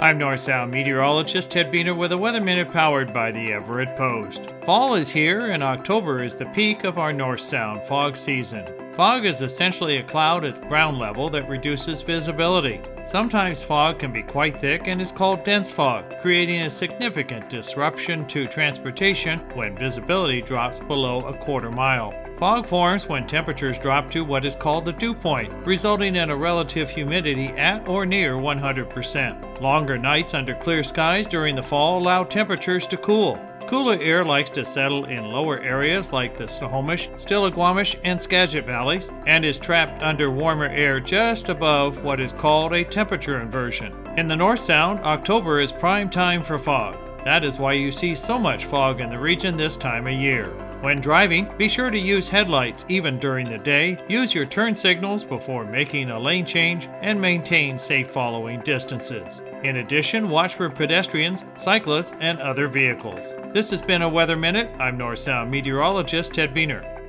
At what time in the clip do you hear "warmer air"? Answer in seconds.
40.28-40.98